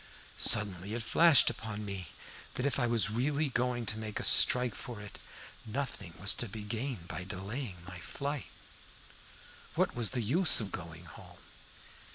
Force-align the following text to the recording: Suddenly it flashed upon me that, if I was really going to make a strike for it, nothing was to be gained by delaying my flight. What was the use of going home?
Suddenly 0.37 0.95
it 0.95 1.03
flashed 1.03 1.51
upon 1.51 1.85
me 1.85 2.07
that, 2.55 2.65
if 2.65 2.79
I 2.79 2.87
was 2.87 3.11
really 3.11 3.49
going 3.49 3.85
to 3.85 3.99
make 3.99 4.19
a 4.19 4.23
strike 4.23 4.73
for 4.73 4.99
it, 4.99 5.19
nothing 5.63 6.15
was 6.19 6.33
to 6.41 6.49
be 6.49 6.63
gained 6.63 7.07
by 7.07 7.23
delaying 7.23 7.77
my 7.87 7.99
flight. 7.99 8.47
What 9.75 9.93
was 9.95 10.09
the 10.09 10.23
use 10.23 10.59
of 10.59 10.71
going 10.71 11.05
home? 11.05 11.37